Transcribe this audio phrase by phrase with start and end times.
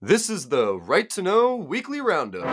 [0.00, 2.44] This is the Right to Know Weekly Roundup.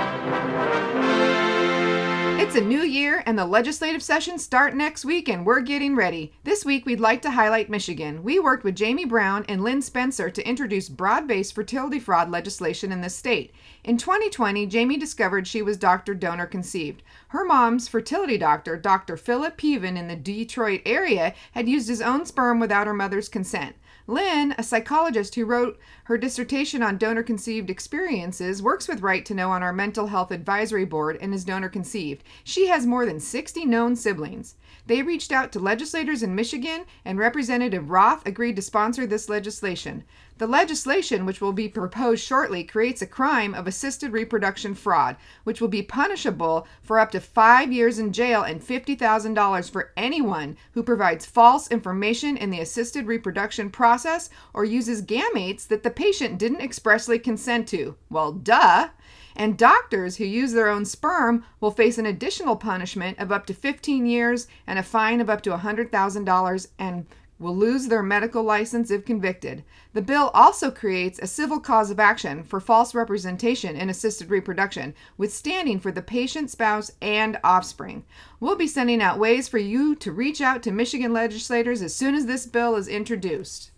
[2.38, 6.34] It's a new year, and the legislative sessions start next week, and we're getting ready.
[6.44, 8.24] This week, we'd like to highlight Michigan.
[8.24, 12.92] We worked with Jamie Brown and Lynn Spencer to introduce broad based fertility fraud legislation
[12.92, 13.54] in the state.
[13.86, 17.04] In 2020, Jamie discovered she was doctor donor conceived.
[17.30, 19.16] Her mom's fertility doctor, Dr.
[19.16, 23.78] Philip Peven in the Detroit area, had used his own sperm without her mother's consent.
[24.08, 29.34] Lynn, a psychologist who wrote her dissertation on donor conceived experiences, works with Right to
[29.34, 32.24] Know on our mental health advisory board and is donor conceived.
[32.44, 34.56] She has more than 60 known siblings.
[34.88, 40.04] They reached out to legislators in Michigan, and Representative Roth agreed to sponsor this legislation.
[40.38, 45.62] The legislation, which will be proposed shortly, creates a crime of assisted reproduction fraud, which
[45.62, 50.84] will be punishable for up to five years in jail and $50,000 for anyone who
[50.84, 56.62] provides false information in the assisted reproduction process or uses gametes that the patient didn't
[56.62, 57.96] expressly consent to.
[58.10, 58.90] Well, duh.
[59.36, 63.54] And doctors who use their own sperm will face an additional punishment of up to
[63.54, 67.06] 15 years and a fine of up to $100,000 and
[67.38, 69.64] will lose their medical license if convicted.
[69.94, 74.94] The bill also creates a civil cause of action for false representation in assisted reproduction,
[75.18, 78.06] with standing for the patient, spouse, and offspring.
[78.40, 82.16] We'll be sending out ways for you to reach out to Michigan legislators as soon
[82.16, 83.72] as this bill is introduced.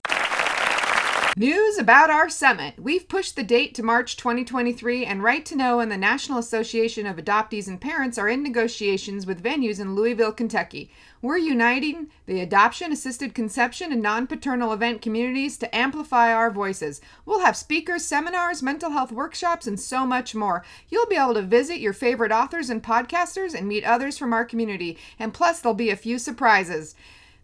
[1.40, 2.74] News about our summit.
[2.80, 7.06] We've pushed the date to March 2023, and Right to Know and the National Association
[7.06, 10.90] of Adoptees and Parents are in negotiations with venues in Louisville, Kentucky.
[11.22, 17.02] We're uniting the adoption, assisted conception, and non paternal event communities to amplify our voices.
[17.24, 20.66] We'll have speakers, seminars, mental health workshops, and so much more.
[20.90, 24.44] You'll be able to visit your favorite authors and podcasters and meet others from our
[24.44, 26.96] community, and plus, there'll be a few surprises.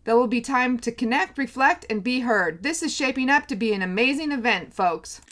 [0.06, 2.64] There will be time to connect, reflect, and be heard.
[2.64, 5.22] This is shaping up to be an amazing event, folks.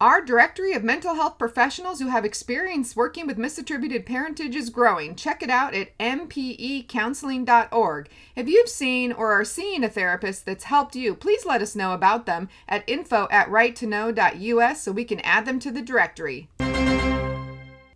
[0.00, 5.14] Our directory of mental health professionals who have experience working with misattributed parentage is growing.
[5.14, 8.08] Check it out at mpecounseling.org.
[8.34, 11.92] If you've seen or are seeing a therapist that's helped you, please let us know
[11.92, 16.48] about them at info at righttoknow.us so we can add them to the directory.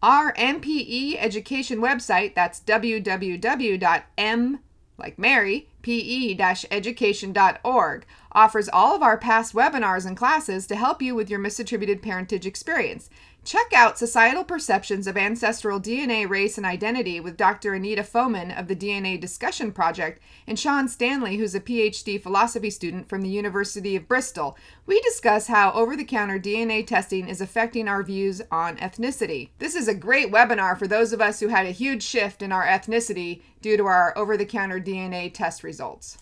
[0.01, 4.61] Our MPE education website, that's www.m
[4.99, 11.31] like Mary, pe-education.org, offers all of our past webinars and classes to help you with
[11.31, 13.09] your misattributed parentage experience.
[13.45, 17.73] Check out Societal Perceptions of Ancestral DNA, Race, and Identity with Dr.
[17.73, 23.09] Anita Foeman of the DNA Discussion Project and Sean Stanley, who's a PhD philosophy student
[23.09, 24.57] from the University of Bristol.
[24.85, 29.49] We discuss how over the counter DNA testing is affecting our views on ethnicity.
[29.59, 32.53] This is a great webinar for those of us who had a huge shift in
[32.53, 36.19] our ethnicity due to our over the counter DNA test results.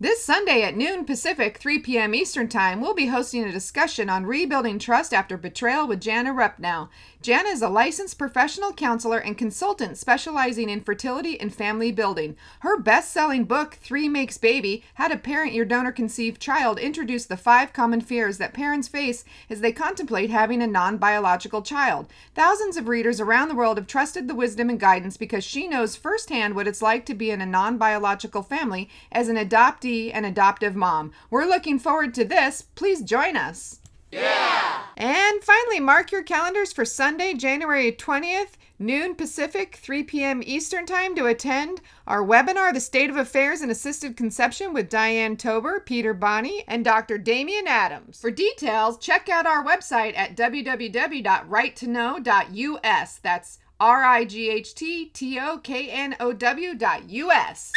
[0.00, 2.16] This Sunday at noon Pacific, 3 p.m.
[2.16, 6.88] Eastern Time, we'll be hosting a discussion on rebuilding trust after betrayal with Jana Rupnow.
[7.22, 12.36] Jana is a licensed professional counselor and consultant specializing in fertility and family building.
[12.60, 17.28] Her best selling book, Three Makes Baby How to Parent Your Donor Conceived Child, introduced
[17.28, 22.08] the five common fears that parents face as they contemplate having a non biological child.
[22.34, 25.94] Thousands of readers around the world have trusted the wisdom and guidance because she knows
[25.94, 29.38] firsthand what it's like to be in a non biological family as an
[29.84, 31.12] adoptee and adoptive mom.
[31.30, 32.62] We're looking forward to this.
[32.74, 33.78] Please join us.
[34.10, 34.80] Yeah!
[34.96, 40.40] And finally, mark your calendars for Sunday, January 20th, noon Pacific, 3 p.m.
[40.44, 45.36] Eastern Time to attend our webinar, The State of Affairs in Assisted Conception with Diane
[45.36, 47.18] Tober, Peter Bonney, and Dr.
[47.18, 48.20] Damian Adams.
[48.20, 53.18] For details, check out our website at www.righttoknow.us.
[53.18, 57.72] That's R I G H T T O K N O W dot US.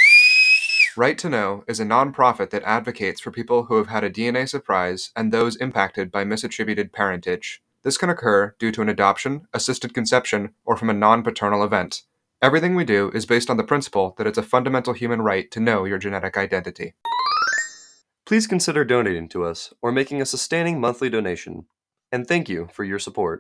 [0.98, 4.50] Right to Know is a nonprofit that advocates for people who have had a DNA
[4.50, 7.62] surprise and those impacted by misattributed parentage.
[7.84, 12.02] This can occur due to an adoption, assisted conception, or from a non paternal event.
[12.42, 15.60] Everything we do is based on the principle that it's a fundamental human right to
[15.60, 16.96] know your genetic identity.
[18.26, 21.68] Please consider donating to us or making a sustaining monthly donation.
[22.12, 23.36] And thank you for your support.